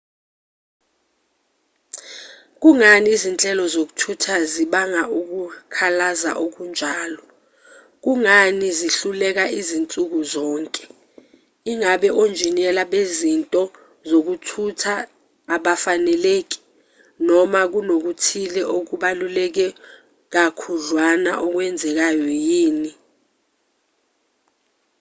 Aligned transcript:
kungani 2.61 3.07
izinhlelo 3.15 3.63
zokuthutha 3.73 4.35
zibanga 4.51 5.03
ukukhalaza 5.19 6.31
okunjalo 6.45 7.23
kungani 8.03 8.67
zihluleka 8.79 9.43
zinsuku 9.67 10.19
zonke 10.33 10.83
ingabe 11.71 12.09
onjiniyela 12.23 12.83
bezinto 12.91 13.63
zokuthutha 14.09 14.95
abafaneleki 15.55 16.59
noma 17.27 17.61
kunokuthile 17.71 18.61
okubaluleke 18.77 19.67
kakhudlwana 20.33 21.31
okwenzekayo 21.45 22.27
yini 22.47 22.91